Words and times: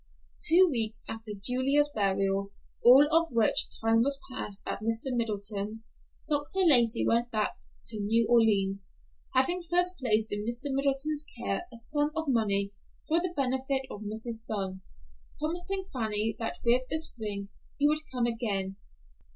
Two 0.43 0.67
weeks 0.71 1.05
after 1.07 1.29
Julia's 1.39 1.91
burial, 1.93 2.51
all 2.83 3.07
of 3.15 3.31
which 3.31 3.67
time 3.81 4.01
was 4.01 4.19
passed 4.31 4.63
at 4.65 4.79
Mr. 4.79 5.15
Middleton's, 5.15 5.87
Dr. 6.27 6.61
Lacey 6.65 7.05
went 7.05 7.29
back 7.29 7.51
to 7.89 7.99
New 7.99 8.25
Orleans, 8.27 8.89
having 9.35 9.61
first 9.61 9.99
placed 9.99 10.31
in 10.33 10.43
Mr. 10.43 10.73
Middleton's 10.73 11.23
care 11.37 11.67
a 11.71 11.77
sum 11.77 12.09
of 12.15 12.29
money 12.29 12.73
for 13.07 13.19
the 13.19 13.31
benefit 13.37 13.85
of 13.91 14.01
Mrs. 14.01 14.43
Dunn, 14.47 14.81
promising 15.39 15.85
Fanny 15.93 16.35
that 16.39 16.57
with 16.65 16.81
the 16.89 16.97
spring 16.97 17.49
he 17.77 17.87
would 17.87 17.99
come 18.11 18.25
again. 18.25 18.77